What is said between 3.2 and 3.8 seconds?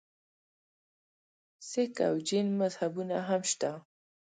هم شته.